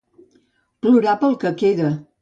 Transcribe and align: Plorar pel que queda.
Plorar 0.81 1.15
pel 1.23 1.39
que 1.45 1.57
queda. 1.63 1.97